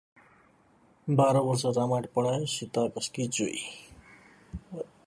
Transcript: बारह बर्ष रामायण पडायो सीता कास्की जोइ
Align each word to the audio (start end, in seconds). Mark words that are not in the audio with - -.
बारह 1.07 1.41
बर्ष 1.49 1.65
रामायण 1.77 2.05
पडायो 2.15 2.45
सीता 2.55 2.87
कास्की 2.97 3.27
जोइ 3.37 3.57